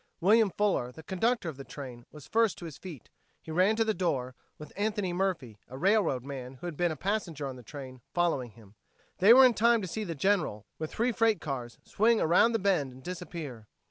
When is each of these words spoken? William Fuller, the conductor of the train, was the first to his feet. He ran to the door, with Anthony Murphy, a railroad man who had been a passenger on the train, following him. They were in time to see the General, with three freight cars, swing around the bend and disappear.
William 0.19 0.49
Fuller, 0.49 0.91
the 0.91 1.03
conductor 1.03 1.47
of 1.47 1.57
the 1.57 1.63
train, 1.63 2.07
was 2.11 2.23
the 2.23 2.31
first 2.31 2.57
to 2.57 2.65
his 2.65 2.79
feet. 2.79 3.11
He 3.39 3.51
ran 3.51 3.75
to 3.75 3.83
the 3.85 3.93
door, 3.93 4.33
with 4.57 4.73
Anthony 4.75 5.13
Murphy, 5.13 5.59
a 5.67 5.77
railroad 5.77 6.23
man 6.23 6.55
who 6.55 6.65
had 6.65 6.75
been 6.75 6.91
a 6.91 6.95
passenger 6.95 7.45
on 7.45 7.55
the 7.55 7.61
train, 7.61 8.01
following 8.11 8.49
him. 8.53 8.73
They 9.19 9.31
were 9.31 9.45
in 9.45 9.53
time 9.53 9.79
to 9.83 9.87
see 9.87 10.03
the 10.03 10.15
General, 10.15 10.65
with 10.79 10.91
three 10.91 11.11
freight 11.11 11.39
cars, 11.39 11.77
swing 11.83 12.19
around 12.19 12.53
the 12.53 12.57
bend 12.57 12.91
and 12.91 13.03
disappear. 13.03 13.67